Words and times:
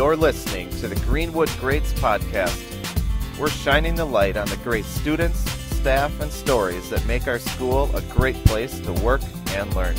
You're 0.00 0.16
listening 0.16 0.70
to 0.78 0.88
the 0.88 0.98
Greenwood 1.04 1.50
Greats 1.60 1.92
podcast. 1.92 2.58
We're 3.38 3.50
shining 3.50 3.96
the 3.96 4.06
light 4.06 4.38
on 4.38 4.48
the 4.48 4.56
great 4.64 4.86
students, 4.86 5.38
staff, 5.76 6.18
and 6.22 6.32
stories 6.32 6.88
that 6.88 7.04
make 7.04 7.28
our 7.28 7.38
school 7.38 7.94
a 7.94 8.00
great 8.04 8.42
place 8.46 8.80
to 8.80 8.94
work 8.94 9.20
and 9.48 9.76
learn. 9.76 9.94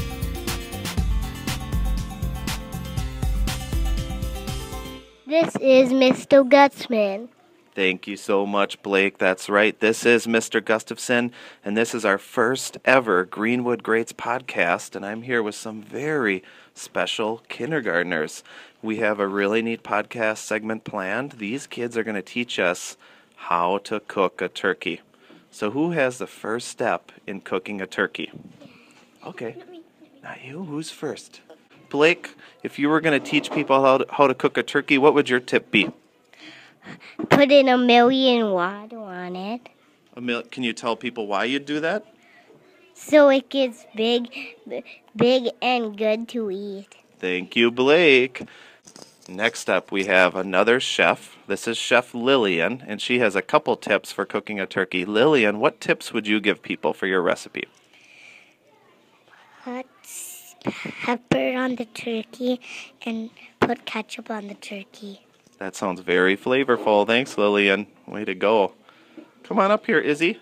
This 5.28 5.56
is 5.58 5.92
Mr. 5.92 6.50
Gutsman. 6.50 7.28
Thank 7.76 8.08
you 8.08 8.18
so 8.18 8.48
much, 8.48 8.82
Blake. 8.82 9.20
That's 9.20 9.50
right. 9.50 9.80
This 9.80 10.04
is 10.04 10.26
Mr. 10.26 10.66
Gustafson, 10.66 11.32
and 11.64 11.78
this 11.78 11.94
is 11.94 12.06
our 12.06 12.18
first 12.18 12.80
ever 12.86 13.24
Greenwood 13.24 13.84
Greats 13.84 14.14
podcast. 14.14 14.96
And 14.96 15.06
I'm 15.06 15.22
here 15.22 15.44
with 15.44 15.54
some 15.56 15.84
very 15.84 16.42
special 16.74 17.42
kindergartners. 17.50 18.44
We 18.82 18.98
have 18.98 19.20
a 19.20 19.28
really 19.28 19.62
neat 19.62 19.84
podcast 19.84 20.38
segment 20.38 20.84
planned. 20.84 21.34
These 21.34 21.68
kids 21.68 21.98
are 21.98 22.04
going 22.04 22.16
to 22.16 22.22
teach 22.22 22.60
us 22.60 22.98
how 23.36 23.80
to 23.80 24.00
cook 24.00 24.42
a 24.42 24.48
turkey. 24.50 25.02
So, 25.52 25.72
who 25.72 25.92
has 25.92 26.18
the 26.18 26.28
first 26.28 26.68
step 26.68 27.12
in 27.28 27.42
cooking 27.42 27.82
a 27.82 27.88
turkey? 27.88 28.32
Okay. 29.26 29.58
Not 30.24 30.44
you. 30.44 30.64
Who's 30.64 30.92
first? 30.92 31.42
Blake, 31.90 32.36
if 32.64 32.80
you 32.80 32.88
were 32.88 33.02
going 33.02 33.20
to 33.22 33.30
teach 33.30 33.52
people 33.52 33.84
how 33.84 33.98
to, 34.00 34.06
how 34.12 34.28
to 34.28 34.34
cook 34.34 34.58
a 34.58 34.64
turkey, 34.64 34.98
what 34.98 35.14
would 35.14 35.30
your 35.30 35.42
tip 35.42 35.72
be? 35.72 35.90
Put 37.30 37.52
in 37.52 37.68
a 37.68 37.78
million 37.78 38.52
water 38.52 38.98
on 38.98 39.36
it 39.36 39.70
A 40.16 40.22
mil- 40.22 40.44
Can 40.44 40.64
you 40.64 40.74
tell 40.74 40.96
people 40.96 41.28
why 41.28 41.44
you'd 41.44 41.66
do 41.66 41.80
that? 41.82 42.06
So 43.02 43.30
it 43.30 43.50
gets 43.50 43.86
big, 43.96 44.30
big 45.16 45.50
and 45.62 45.98
good 45.98 46.28
to 46.30 46.52
eat. 46.52 46.88
Thank 47.20 47.56
you, 47.56 47.72
Blake. 47.72 48.48
Next 49.28 49.70
up, 49.70 49.92
we 49.92 50.06
have 50.06 50.36
another 50.36 50.80
chef. 50.80 51.38
This 51.48 51.68
is 51.68 51.78
Chef 51.78 52.14
Lillian, 52.14 52.84
and 52.86 53.02
she 53.02 53.20
has 53.20 53.36
a 53.36 53.42
couple 53.42 53.76
tips 53.78 54.12
for 54.12 54.26
cooking 54.26 54.60
a 54.60 54.66
turkey. 54.66 55.06
Lillian, 55.06 55.60
what 55.60 55.80
tips 55.80 56.12
would 56.12 56.28
you 56.28 56.40
give 56.40 56.62
people 56.62 56.94
for 56.94 57.08
your 57.08 57.22
recipe? 57.22 57.68
Put 59.64 59.86
pepper 60.64 61.56
on 61.56 61.76
the 61.76 61.86
turkey 61.86 62.60
and 63.04 63.30
put 63.60 63.86
ketchup 63.86 64.30
on 64.30 64.48
the 64.48 64.56
turkey. 64.56 65.22
That 65.60 65.76
sounds 65.76 66.02
very 66.02 66.36
flavorful. 66.36 67.06
Thanks, 67.06 67.38
Lillian. 67.38 67.88
Way 68.08 68.26
to 68.26 68.36
go. 68.36 68.74
Come 69.44 69.60
on 69.60 69.72
up 69.72 69.86
here, 69.86 70.00
Izzy. 70.00 70.40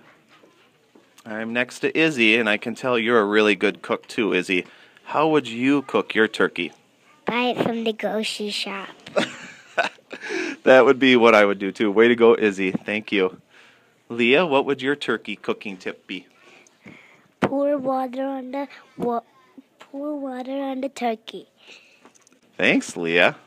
I'm 1.32 1.54
next 1.54 1.80
to 1.80 1.98
Izzy, 1.98 2.38
and 2.38 2.50
I 2.50 2.58
can 2.58 2.76
tell 2.76 2.98
you're 2.98 3.20
a 3.20 3.26
really 3.26 3.56
good 3.56 3.82
cook 3.82 4.08
too, 4.08 4.34
Izzy. 4.34 4.66
How 5.06 5.28
would 5.28 5.48
you 5.48 5.82
cook 5.84 6.16
your 6.16 6.28
turkey? 6.28 6.72
Buy 7.26 7.54
it 7.56 7.62
from 7.62 7.84
the 7.84 7.94
grocery 7.94 8.50
shop. 8.50 8.90
That 10.64 10.86
would 10.86 11.00
be 11.00 11.16
what 11.16 11.36
I 11.36 11.46
would 11.46 11.60
do 11.60 11.72
too. 11.72 11.92
Way 11.92 12.08
to 12.08 12.16
go, 12.16 12.36
Izzy. 12.36 12.72
Thank 12.72 13.12
you. 13.12 13.42
Leah, 14.10 14.46
what 14.46 14.66
would 14.66 14.82
your 14.82 14.96
turkey 14.96 15.36
cooking 15.36 15.78
tip 15.78 16.06
be? 16.08 16.28
Pour 17.40 17.78
water 17.78 18.24
on 18.24 18.52
the 18.52 18.68
wa- 18.98 19.24
pour 19.80 20.20
water 20.20 20.52
on 20.52 20.82
the 20.82 20.90
turkey. 20.90 21.48
Thanks, 22.58 22.98
Leah. 22.98 23.38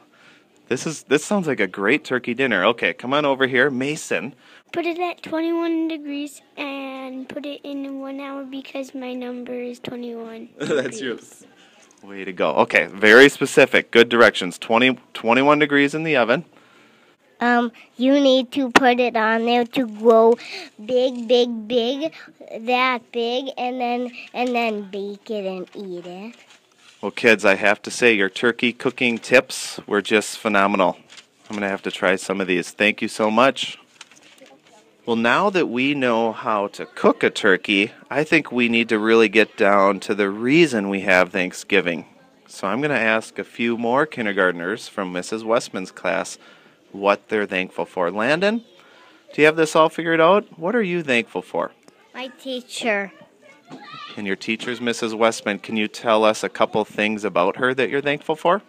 This 0.68 0.86
is 0.86 1.02
this 1.04 1.24
sounds 1.24 1.46
like 1.46 1.60
a 1.60 1.66
great 1.66 2.04
turkey 2.04 2.34
dinner. 2.34 2.64
Okay, 2.64 2.94
come 2.94 3.12
on 3.12 3.24
over 3.24 3.46
here, 3.46 3.70
Mason. 3.70 4.34
Put 4.72 4.86
it 4.86 4.98
at 4.98 5.22
21 5.22 5.88
degrees 5.88 6.40
and 6.56 7.28
put 7.28 7.44
it 7.44 7.60
in 7.62 8.00
one 8.00 8.20
hour 8.20 8.44
because 8.44 8.94
my 8.94 9.12
number 9.12 9.52
is 9.52 9.78
21. 9.80 10.48
That's 10.58 10.98
yours. 10.98 11.44
Way 12.02 12.24
to 12.24 12.32
go. 12.32 12.54
Okay, 12.54 12.86
very 12.86 13.28
specific. 13.28 13.90
Good 13.90 14.08
directions. 14.08 14.58
20, 14.58 14.98
21 15.12 15.58
degrees 15.58 15.94
in 15.94 16.04
the 16.04 16.16
oven. 16.16 16.46
Um, 17.40 17.70
you 17.96 18.18
need 18.18 18.50
to 18.52 18.70
put 18.70 18.98
it 18.98 19.14
on 19.14 19.44
there 19.44 19.64
to 19.64 19.86
grow 19.86 20.36
big, 20.84 21.28
big, 21.28 21.68
big, 21.68 22.14
that 22.60 23.12
big, 23.12 23.50
and 23.58 23.80
then 23.80 24.12
and 24.32 24.54
then 24.54 24.88
bake 24.90 25.28
it 25.28 25.44
and 25.44 25.68
eat 25.74 26.06
it. 26.06 26.36
Well, 27.02 27.10
kids, 27.10 27.44
I 27.44 27.56
have 27.56 27.82
to 27.82 27.90
say 27.90 28.14
your 28.14 28.30
turkey 28.30 28.72
cooking 28.72 29.18
tips 29.18 29.80
were 29.86 30.00
just 30.00 30.38
phenomenal. 30.38 30.96
I'm 31.50 31.56
going 31.56 31.62
to 31.62 31.68
have 31.68 31.82
to 31.82 31.90
try 31.90 32.16
some 32.16 32.40
of 32.40 32.46
these. 32.46 32.70
Thank 32.70 33.02
you 33.02 33.08
so 33.08 33.30
much. 33.30 33.76
Well, 35.04 35.16
now 35.16 35.50
that 35.50 35.68
we 35.68 35.94
know 35.94 36.30
how 36.30 36.68
to 36.68 36.86
cook 36.86 37.24
a 37.24 37.30
turkey, 37.30 37.90
I 38.08 38.22
think 38.22 38.52
we 38.52 38.68
need 38.68 38.88
to 38.90 39.00
really 39.00 39.28
get 39.28 39.56
down 39.56 39.98
to 40.00 40.14
the 40.14 40.30
reason 40.30 40.88
we 40.88 41.00
have 41.00 41.32
Thanksgiving. 41.32 42.06
So 42.46 42.68
I'm 42.68 42.80
going 42.80 42.92
to 42.92 42.98
ask 43.00 43.36
a 43.36 43.42
few 43.42 43.76
more 43.76 44.06
kindergartners 44.06 44.86
from 44.86 45.12
Mrs. 45.12 45.42
Westman's 45.42 45.90
class 45.90 46.38
what 46.92 47.28
they're 47.28 47.46
thankful 47.46 47.84
for. 47.84 48.12
Landon, 48.12 48.64
do 49.34 49.42
you 49.42 49.46
have 49.46 49.56
this 49.56 49.74
all 49.74 49.88
figured 49.88 50.20
out? 50.20 50.56
What 50.56 50.76
are 50.76 50.82
you 50.82 51.02
thankful 51.02 51.42
for? 51.42 51.72
My 52.14 52.28
teacher. 52.28 53.12
And 54.16 54.24
your 54.24 54.36
teacher's 54.36 54.78
Mrs. 54.78 55.18
Westman, 55.18 55.58
can 55.58 55.76
you 55.76 55.88
tell 55.88 56.24
us 56.24 56.44
a 56.44 56.48
couple 56.48 56.84
things 56.84 57.24
about 57.24 57.56
her 57.56 57.74
that 57.74 57.90
you're 57.90 58.02
thankful 58.02 58.36
for? 58.36 58.62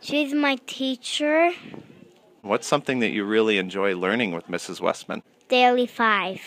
She's 0.00 0.32
my 0.32 0.56
teacher. 0.66 1.52
What's 2.42 2.66
something 2.66 3.00
that 3.00 3.10
you 3.10 3.24
really 3.24 3.58
enjoy 3.58 3.96
learning 3.96 4.32
with 4.32 4.48
Mrs. 4.48 4.80
Westman? 4.80 5.22
Daily 5.48 5.86
five. 5.86 6.40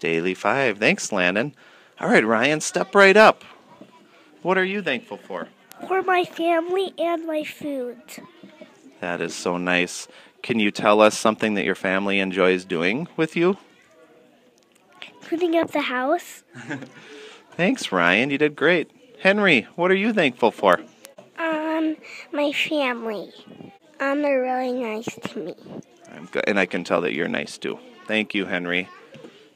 Daily 0.00 0.34
Five. 0.34 0.78
Thanks, 0.78 1.12
Landon. 1.12 1.54
All 1.98 2.08
right, 2.08 2.26
Ryan, 2.26 2.60
step 2.60 2.94
right 2.94 3.16
up. 3.16 3.42
What 4.42 4.58
are 4.58 4.64
you 4.64 4.82
thankful 4.82 5.16
for? 5.16 5.48
For 5.88 6.02
my 6.02 6.24
family 6.24 6.92
and 6.98 7.26
my 7.26 7.42
food. 7.42 7.96
That 9.00 9.22
is 9.22 9.34
so 9.34 9.56
nice. 9.56 10.06
Can 10.42 10.60
you 10.60 10.70
tell 10.70 11.00
us 11.00 11.16
something 11.16 11.54
that 11.54 11.64
your 11.64 11.74
family 11.74 12.18
enjoys 12.18 12.66
doing 12.66 13.08
with 13.16 13.34
you? 13.34 13.56
Cleaning 15.22 15.56
up 15.56 15.70
the 15.70 15.80
house. 15.80 16.42
Thanks, 17.56 17.90
Ryan. 17.90 18.28
You 18.28 18.36
did 18.36 18.56
great. 18.56 18.90
Henry, 19.20 19.62
what 19.74 19.90
are 19.90 19.94
you 19.94 20.12
thankful 20.12 20.50
for? 20.50 20.80
Um, 21.38 21.96
my 22.30 22.52
family. 22.52 23.32
Um, 24.00 24.22
they're 24.22 24.42
really 24.42 24.72
nice 24.72 25.06
to 25.06 25.38
me. 25.38 25.54
I'm 26.12 26.26
good, 26.26 26.44
and 26.46 26.58
I 26.58 26.66
can 26.66 26.84
tell 26.84 27.00
that 27.02 27.14
you're 27.14 27.28
nice 27.28 27.58
too. 27.58 27.78
Thank 28.06 28.34
you, 28.34 28.46
Henry. 28.46 28.88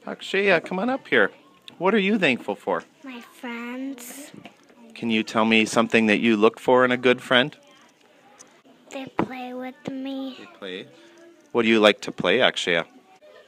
Akshaya, 0.06 0.64
come 0.64 0.78
on 0.78 0.88
up 0.88 1.06
here. 1.06 1.30
What 1.78 1.94
are 1.94 1.98
you 1.98 2.18
thankful 2.18 2.54
for? 2.54 2.84
My 3.04 3.20
friends. 3.20 4.32
Can 4.94 5.10
you 5.10 5.22
tell 5.22 5.44
me 5.44 5.64
something 5.64 6.06
that 6.06 6.18
you 6.18 6.36
look 6.36 6.58
for 6.58 6.84
in 6.84 6.90
a 6.90 6.96
good 6.96 7.20
friend? 7.20 7.56
They 8.90 9.06
play 9.06 9.54
with 9.54 9.88
me. 9.90 10.48
Play. 10.58 10.86
What 11.52 11.62
do 11.62 11.68
you 11.68 11.78
like 11.78 12.00
to 12.02 12.12
play, 12.12 12.38
Akshaya? 12.38 12.84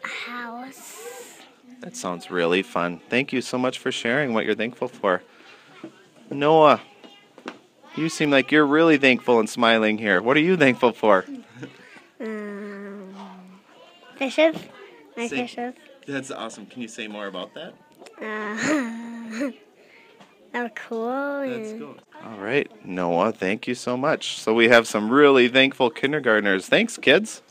House. 0.02 1.40
That 1.80 1.96
sounds 1.96 2.30
really 2.30 2.62
fun. 2.62 3.00
Thank 3.08 3.32
you 3.32 3.40
so 3.40 3.58
much 3.58 3.78
for 3.78 3.90
sharing 3.90 4.34
what 4.34 4.44
you're 4.44 4.54
thankful 4.54 4.88
for. 4.88 5.22
Noah, 6.30 6.80
you 7.96 8.08
seem 8.08 8.30
like 8.30 8.50
you're 8.52 8.66
really 8.66 8.98
thankful 8.98 9.38
and 9.40 9.48
smiling 9.48 9.98
here. 9.98 10.20
What 10.22 10.36
are 10.36 10.40
you 10.40 10.56
thankful 10.56 10.92
for? 10.92 11.24
Um, 12.20 13.14
fishes. 14.16 14.56
My 15.16 15.26
Say- 15.26 15.36
fishes. 15.36 15.74
That's 16.06 16.30
awesome. 16.30 16.66
Can 16.66 16.82
you 16.82 16.88
say 16.88 17.06
more 17.08 17.26
about 17.26 17.50
that? 17.54 17.74
Uh, 18.20 19.50
they're 20.52 20.70
cool. 20.70 21.46
That's 21.48 21.72
cool. 21.78 21.96
All 22.24 22.38
right, 22.38 22.68
Noah, 22.84 23.32
thank 23.32 23.66
you 23.68 23.74
so 23.74 23.96
much. 23.96 24.38
So 24.38 24.52
we 24.52 24.68
have 24.68 24.86
some 24.86 25.10
really 25.10 25.48
thankful 25.48 25.88
kindergartners. 25.90 26.66
Thanks, 26.66 26.96
kids. 26.96 27.42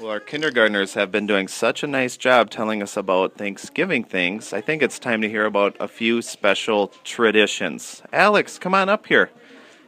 Well, 0.00 0.10
our 0.10 0.20
kindergartners 0.20 0.94
have 0.94 1.12
been 1.12 1.26
doing 1.26 1.46
such 1.48 1.82
a 1.82 1.86
nice 1.86 2.16
job 2.16 2.50
telling 2.50 2.82
us 2.82 2.96
about 2.96 3.36
Thanksgiving 3.36 4.02
things. 4.04 4.52
I 4.52 4.60
think 4.60 4.82
it's 4.82 4.98
time 4.98 5.22
to 5.22 5.28
hear 5.28 5.46
about 5.46 5.76
a 5.78 5.86
few 5.88 6.20
special 6.20 6.88
traditions. 7.04 8.02
Alex, 8.12 8.58
come 8.58 8.74
on 8.74 8.88
up 8.88 9.06
here. 9.06 9.30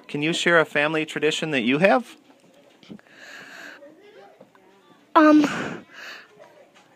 Can 0.08 0.22
you 0.22 0.32
share 0.32 0.60
a 0.60 0.64
family 0.64 1.04
tradition 1.04 1.50
that 1.50 1.62
you 1.62 1.78
have? 1.78 2.16
Um, 5.14 5.44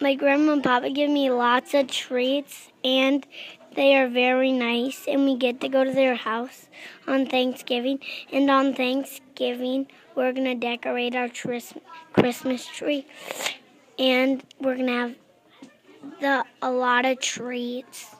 my 0.01 0.15
grandma 0.15 0.53
and 0.53 0.63
papa 0.63 0.91
give 0.91 1.11
me 1.11 1.31
lots 1.31 1.75
of 1.75 1.89
treats, 1.89 2.69
and 2.85 3.27
they 3.75 3.97
are 3.97 4.09
very 4.09 4.53
nice. 4.53 5.07
And 5.09 5.25
we 5.25 5.37
get 5.37 5.61
to 5.63 5.69
go 5.69 5.85
to 5.85 5.91
their 5.91 6.15
house 6.15 6.69
on 7.07 7.27
Thanksgiving. 7.27 7.99
And 8.33 8.51
on 8.51 8.75
Thanksgiving, 8.75 9.87
we're 10.15 10.33
gonna 10.33 10.55
decorate 10.55 11.17
our 11.17 11.29
tris- 11.29 11.75
Christmas 12.13 12.67
tree, 12.67 13.07
and 13.99 14.45
we're 14.61 14.77
gonna 14.77 14.93
have 14.93 15.15
the 16.21 16.45
a 16.63 16.71
lot 16.71 17.07
of 17.07 17.21
treats. 17.21 18.20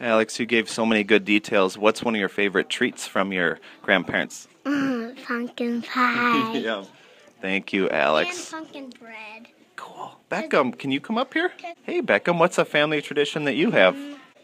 Alex, 0.00 0.38
you 0.38 0.46
gave 0.46 0.68
so 0.68 0.84
many 0.84 1.02
good 1.02 1.24
details. 1.24 1.78
What's 1.78 2.02
one 2.02 2.14
of 2.14 2.18
your 2.20 2.28
favorite 2.28 2.68
treats 2.68 3.06
from 3.06 3.32
your 3.32 3.58
grandparents? 3.82 4.46
Mm, 4.64 5.22
pumpkin 5.24 5.82
pie. 5.94 6.58
yeah. 6.58 6.84
Thank 7.40 7.72
you, 7.72 7.84
And 7.88 7.96
Alex. 7.96 8.50
pumpkin 8.50 8.90
bread. 9.00 9.48
Cool. 9.76 10.18
Beckham, 10.30 10.76
can 10.78 10.90
you 10.90 11.00
come 11.00 11.18
up 11.18 11.32
here? 11.34 11.52
Hey, 11.82 12.02
Beckham, 12.02 12.38
what's 12.38 12.58
a 12.58 12.64
family 12.64 13.00
tradition 13.00 13.44
that 13.44 13.54
you 13.54 13.70
have? 13.70 13.96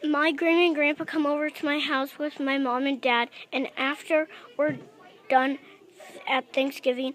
My 0.05 0.33
grandma 0.33 0.67
and 0.67 0.75
grandpa 0.75 1.05
come 1.05 1.27
over 1.27 1.49
to 1.49 1.65
my 1.65 1.79
house 1.79 2.19
with 2.19 2.39
my 2.41 2.59
mom 2.59 2.87
and 2.87 3.01
dad, 3.01 3.29
and 3.53 3.69
after 3.77 4.29
we're 4.57 4.77
done 5.29 5.59
at 6.29 6.53
Thanksgiving, 6.53 7.15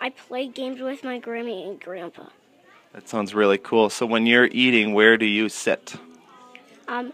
I 0.00 0.10
play 0.10 0.46
games 0.46 0.80
with 0.80 1.02
my 1.04 1.20
Grammy 1.20 1.68
and 1.68 1.80
Grandpa. 1.80 2.26
That 2.92 3.08
sounds 3.08 3.34
really 3.34 3.58
cool. 3.58 3.90
So 3.90 4.06
when 4.06 4.26
you're 4.26 4.46
eating, 4.46 4.94
where 4.94 5.16
do 5.18 5.26
you 5.26 5.48
sit? 5.48 5.96
Um, 6.86 7.12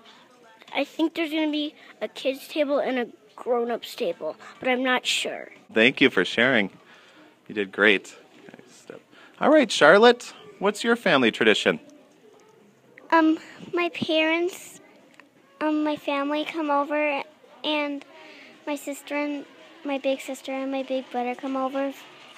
I 0.74 0.84
think 0.84 1.14
there's 1.14 1.30
going 1.30 1.46
to 1.46 1.52
be 1.52 1.74
a 2.00 2.08
kids' 2.08 2.48
table 2.48 2.78
and 2.78 2.98
a 2.98 3.06
grown-ups 3.36 3.94
table, 3.94 4.36
but 4.60 4.68
I'm 4.68 4.82
not 4.82 5.06
sure. 5.06 5.50
Thank 5.72 6.00
you 6.00 6.10
for 6.10 6.24
sharing. 6.24 6.70
You 7.48 7.54
did 7.54 7.72
great. 7.72 8.16
All 9.40 9.50
right, 9.50 9.70
Charlotte, 9.70 10.32
what's 10.58 10.84
your 10.84 10.96
family 10.96 11.30
tradition? 11.30 11.80
Um, 13.10 13.38
my 13.72 13.88
parents, 13.90 14.80
um, 15.60 15.84
my 15.84 15.96
family 15.96 16.44
come 16.44 16.70
over, 16.70 17.22
and 17.64 18.04
my 18.66 18.76
sister 18.76 19.14
and 19.16 19.44
my 19.84 19.98
big 19.98 20.20
sister 20.20 20.52
and 20.52 20.70
my 20.70 20.82
big 20.82 21.10
brother 21.10 21.34
come 21.34 21.56
over, 21.56 21.92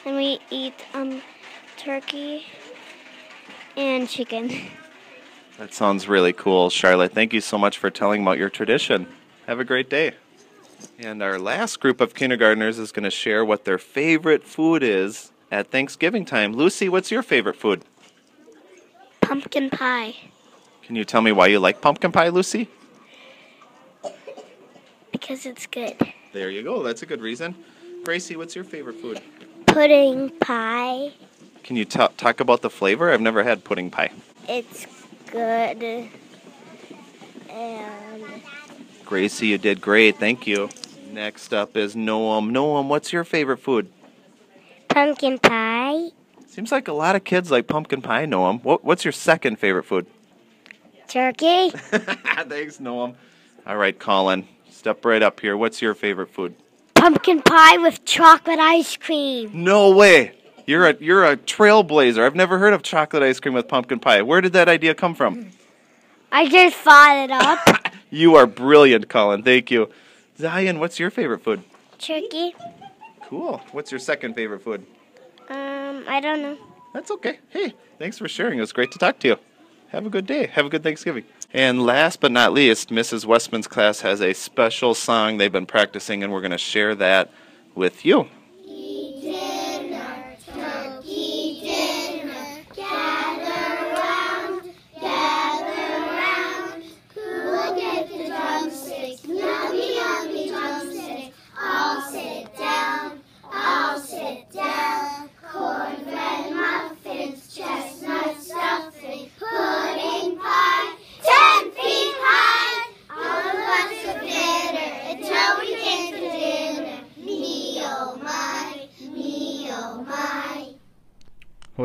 and 0.05 0.17
we 0.17 0.39
eat 0.51 0.75
um, 0.95 1.23
turkey 1.77 2.47
and 3.77 4.09
chicken. 4.09 4.51
That 5.59 5.73
sounds 5.73 6.07
really 6.07 6.35
cool, 6.35 6.69
Charlotte. 6.69 7.13
Thank 7.13 7.33
you 7.33 7.41
so 7.41 7.57
much 7.57 7.79
for 7.79 7.89
telling 7.91 8.23
about 8.23 8.39
your 8.39 8.51
tradition. 8.51 9.07
Have 9.47 9.59
a 9.59 9.65
great 9.65 9.89
day. 9.89 10.13
And 10.99 11.23
our 11.23 11.39
last 11.39 11.81
group 11.81 12.01
of 12.01 12.15
kindergartners 12.15 12.79
is 12.79 12.93
going 12.93 13.05
to 13.05 13.11
share 13.11 13.45
what 13.45 13.65
their 13.65 13.79
favorite 13.79 14.45
food 14.45 14.83
is 14.83 15.33
at 15.51 15.71
Thanksgiving 15.71 16.27
time. 16.27 16.53
Lucy, 16.53 16.89
what's 16.89 17.11
your 17.11 17.23
favorite 17.23 17.57
food? 17.57 17.83
Pumpkin 19.23 19.71
pie. 19.71 20.15
Can 20.83 20.95
you 20.95 21.05
tell 21.05 21.23
me 21.23 21.33
why 21.33 21.47
you 21.47 21.59
like 21.59 21.81
pumpkin 21.81 22.13
pie, 22.13 22.29
Lucy? 22.29 22.69
Because 25.11 25.47
it's 25.47 25.67
good. 25.67 25.97
There 26.33 26.51
you 26.51 26.63
go. 26.63 26.83
That's 26.83 27.03
a 27.03 27.07
good 27.07 27.23
reason. 27.23 27.55
Gracie, 28.05 28.37
what's 28.37 28.55
your 28.55 28.65
favorite 28.65 29.01
food? 29.01 29.21
Pudding 29.67 30.31
pie. 30.39 31.13
Can 31.65 31.77
you 31.77 31.87
ta- 31.87 32.13
talk 32.17 32.41
about 32.41 32.61
the 32.61 32.71
flavor? 32.71 33.11
I've 33.11 33.21
never 33.23 33.43
had 33.43 33.65
pudding 33.65 33.91
pie. 33.91 34.13
It's 34.49 34.87
good. 35.31 36.09
And 37.51 38.43
Gracie, 39.05 39.49
you 39.49 39.59
did 39.59 39.81
great. 39.81 40.19
Thank 40.19 40.47
you. 40.47 40.69
Next 41.11 41.55
up 41.55 41.77
is 41.77 41.95
Noam. 41.95 42.51
Noam, 42.51 42.89
what's 42.89 43.13
your 43.13 43.25
favorite 43.25 43.59
food? 43.59 43.91
pumpkin 44.89 45.39
pie. 45.39 46.09
Seems 46.47 46.73
like 46.73 46.89
a 46.89 46.93
lot 46.93 47.17
of 47.17 47.25
kids 47.25 47.51
like 47.51 47.67
pumpkin 47.67 48.01
pie, 48.01 48.25
Noam. 48.25 48.63
What, 48.65 48.83
what's 48.83 49.05
your 49.05 49.13
second 49.13 49.59
favorite 49.59 49.85
food? 49.85 50.07
Turkey. 51.07 51.69
Thanks, 51.71 52.79
Noam. 52.79 53.15
All 53.67 53.77
right, 53.77 53.99
Colin, 53.99 54.49
step 54.71 55.05
right 55.05 55.23
up 55.23 55.41
here. 55.41 55.57
What's 55.57 55.83
your 55.83 55.95
favorite 55.95 56.31
food? 56.31 56.55
pumpkin 56.95 57.43
pie 57.43 57.77
with 57.77 58.05
chocolate 58.07 58.59
ice 58.59 58.97
cream. 58.97 59.51
No 59.53 59.95
way. 59.95 60.33
You're 60.67 60.89
a 60.89 60.97
you're 61.01 61.25
a 61.25 61.37
trailblazer. 61.37 62.25
I've 62.25 62.35
never 62.35 62.59
heard 62.59 62.75
of 62.75 62.83
chocolate 62.83 63.23
ice 63.23 63.41
cream 63.41 63.55
with 63.55 63.69
pumpkin 63.69 64.01
pie. 64.01 64.23
Where 64.23 64.41
did 64.41 64.53
that 64.55 64.69
idea 64.69 64.95
come 64.95 65.15
from? 65.15 65.51
I 66.33 66.49
just 66.49 66.77
thought 66.77 67.17
it 67.17 67.31
up. 67.31 67.93
You 68.09 68.37
are 68.37 68.47
brilliant, 68.47 69.09
Colin. 69.09 69.43
Thank 69.43 69.71
you. 69.73 69.91
Zion, 70.39 70.79
what's 70.79 71.01
your 71.01 71.11
favorite 71.11 71.43
food? 71.43 71.65
Turkey. 71.99 72.55
Cool. 73.25 73.61
What's 73.73 73.91
your 73.91 73.99
second 73.99 74.35
favorite 74.35 74.63
food? 74.63 74.87
Um, 75.49 76.05
I 76.07 76.21
don't 76.21 76.41
know. 76.41 76.57
That's 76.95 77.11
okay. 77.11 77.41
Hey, 77.51 77.75
thanks 77.99 78.17
for 78.17 78.29
sharing. 78.29 78.59
It 78.59 78.61
was 78.61 78.73
great 78.73 78.93
to 78.93 78.99
talk 78.99 79.19
to 79.19 79.29
you. 79.29 79.37
Have 79.89 80.07
a 80.07 80.09
good 80.09 80.25
day. 80.25 80.47
Have 80.47 80.67
a 80.67 80.69
good 80.69 80.85
Thanksgiving. 80.85 81.25
And 81.53 81.85
last 81.85 82.21
but 82.21 82.31
not 82.31 82.53
least, 82.53 82.91
Mrs. 82.91 83.27
Westman's 83.27 83.67
class 83.67 84.01
has 84.03 84.21
a 84.21 84.33
special 84.33 84.95
song 84.95 85.39
they've 85.39 85.51
been 85.51 85.67
practicing, 85.67 86.23
and 86.23 86.33
we're 86.33 86.41
going 86.41 86.53
to 86.53 86.59
share 86.59 86.95
that 86.95 87.31
with 87.75 88.05
you. 88.05 88.29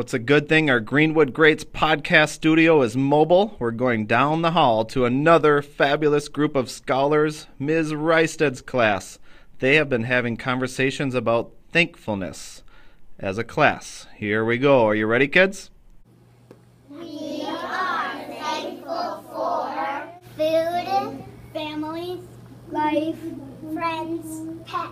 It's 0.02 0.12
a 0.12 0.18
good 0.18 0.48
thing 0.48 0.68
our 0.68 0.80
Greenwood 0.80 1.32
Greats 1.32 1.62
podcast 1.62 2.30
studio 2.30 2.82
is 2.82 2.96
mobile. 2.96 3.54
We're 3.60 3.70
going 3.70 4.06
down 4.06 4.42
the 4.42 4.50
hall 4.50 4.84
to 4.86 5.04
another 5.04 5.62
fabulous 5.62 6.28
group 6.28 6.56
of 6.56 6.68
scholars, 6.68 7.46
Ms. 7.60 7.92
Rysted's 7.94 8.62
class. 8.62 9.20
They 9.60 9.76
have 9.76 9.88
been 9.88 10.02
having 10.02 10.36
conversations 10.36 11.14
about 11.14 11.52
thankfulness 11.70 12.64
as 13.20 13.38
a 13.38 13.44
class. 13.44 14.08
Here 14.16 14.44
we 14.44 14.58
go. 14.58 14.88
Are 14.88 14.96
you 14.96 15.06
ready, 15.06 15.28
kids? 15.28 15.70
We 16.90 17.44
are 17.46 18.24
thankful 18.24 19.24
for 19.30 20.10
food, 20.36 21.24
family, 21.52 22.20
life, 22.72 23.18
friends, 23.72 24.64
pets. 24.66 24.91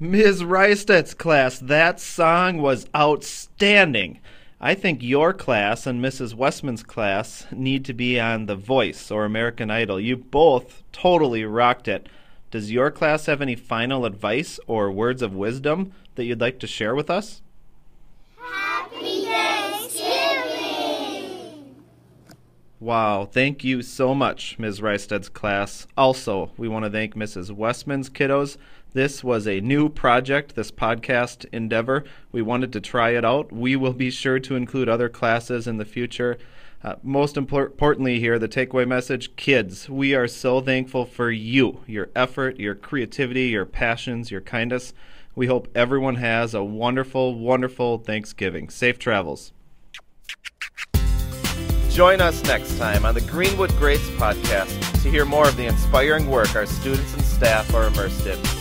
Ms. 0.00 0.44
Rysted's 0.44 1.12
class, 1.12 1.58
that 1.58 1.98
song 1.98 2.58
was 2.58 2.86
outstanding. 2.94 4.20
I 4.60 4.74
think 4.74 5.02
your 5.02 5.32
class 5.32 5.88
and 5.88 6.00
Mrs. 6.00 6.34
Westman's 6.34 6.84
class 6.84 7.46
need 7.50 7.84
to 7.86 7.92
be 7.92 8.20
on 8.20 8.46
The 8.46 8.54
Voice 8.54 9.10
or 9.10 9.24
American 9.24 9.72
Idol. 9.72 9.98
You 9.98 10.16
both 10.16 10.84
totally 10.92 11.44
rocked 11.44 11.88
it. 11.88 12.08
Does 12.52 12.70
your 12.70 12.92
class 12.92 13.26
have 13.26 13.42
any 13.42 13.56
final 13.56 14.04
advice 14.04 14.60
or 14.68 14.92
words 14.92 15.20
of 15.20 15.34
wisdom 15.34 15.92
that 16.14 16.26
you'd 16.26 16.40
like 16.40 16.60
to 16.60 16.68
share 16.68 16.94
with 16.94 17.10
us? 17.10 17.42
Happy 18.40 19.24
Thanksgiving! 19.24 21.74
Wow, 22.80 23.24
thank 23.24 23.64
you 23.64 23.82
so 23.82 24.14
much, 24.14 24.56
Ms. 24.56 24.80
Rysted's 24.80 25.28
class. 25.28 25.88
Also, 25.96 26.52
we 26.56 26.68
want 26.68 26.84
to 26.84 26.90
thank 26.90 27.16
Mrs. 27.16 27.50
Westman's 27.50 28.08
kiddos. 28.08 28.56
This 28.92 29.24
was 29.24 29.48
a 29.48 29.60
new 29.60 29.88
project, 29.88 30.54
this 30.54 30.70
podcast 30.70 31.44
endeavor. 31.52 32.04
We 32.30 32.40
wanted 32.40 32.72
to 32.74 32.80
try 32.80 33.10
it 33.10 33.24
out. 33.24 33.50
We 33.50 33.74
will 33.74 33.94
be 33.94 34.10
sure 34.10 34.38
to 34.38 34.54
include 34.54 34.88
other 34.88 35.08
classes 35.08 35.66
in 35.66 35.78
the 35.78 35.84
future. 35.84 36.38
Uh, 36.84 36.94
most 37.02 37.34
impor- 37.34 37.66
importantly, 37.66 38.20
here, 38.20 38.38
the 38.38 38.48
takeaway 38.48 38.86
message 38.86 39.34
kids, 39.34 39.88
we 39.88 40.14
are 40.14 40.28
so 40.28 40.60
thankful 40.60 41.04
for 41.04 41.32
you, 41.32 41.80
your 41.88 42.10
effort, 42.14 42.60
your 42.60 42.76
creativity, 42.76 43.48
your 43.48 43.66
passions, 43.66 44.30
your 44.30 44.40
kindness. 44.40 44.94
We 45.34 45.48
hope 45.48 45.66
everyone 45.74 46.16
has 46.16 46.54
a 46.54 46.62
wonderful, 46.62 47.34
wonderful 47.36 47.98
Thanksgiving. 47.98 48.70
Safe 48.70 49.00
travels. 49.00 49.52
Join 51.98 52.20
us 52.20 52.44
next 52.44 52.78
time 52.78 53.04
on 53.04 53.12
the 53.12 53.20
Greenwood 53.22 53.72
Greats 53.72 54.08
podcast 54.10 55.02
to 55.02 55.10
hear 55.10 55.24
more 55.24 55.48
of 55.48 55.56
the 55.56 55.66
inspiring 55.66 56.30
work 56.30 56.54
our 56.54 56.64
students 56.64 57.12
and 57.12 57.24
staff 57.24 57.74
are 57.74 57.88
immersed 57.88 58.24
in. 58.24 58.57